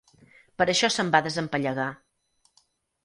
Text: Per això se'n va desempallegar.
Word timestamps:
Per 0.61 0.65
això 0.73 0.89
se'n 0.95 1.11
va 1.17 1.21
desempallegar. 1.27 1.89